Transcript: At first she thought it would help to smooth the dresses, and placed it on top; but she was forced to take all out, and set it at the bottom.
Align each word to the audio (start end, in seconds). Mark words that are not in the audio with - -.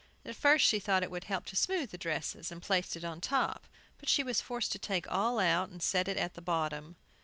At 0.25 0.35
first 0.35 0.65
she 0.65 0.79
thought 0.79 1.03
it 1.03 1.11
would 1.11 1.25
help 1.25 1.45
to 1.45 1.55
smooth 1.55 1.91
the 1.91 1.97
dresses, 1.99 2.51
and 2.51 2.59
placed 2.59 2.95
it 2.97 3.03
on 3.03 3.21
top; 3.21 3.67
but 3.99 4.09
she 4.09 4.23
was 4.23 4.41
forced 4.41 4.71
to 4.71 4.79
take 4.79 5.05
all 5.11 5.37
out, 5.37 5.69
and 5.69 5.79
set 5.79 6.07
it 6.07 6.17
at 6.17 6.33
the 6.33 6.41
bottom. 6.41 6.95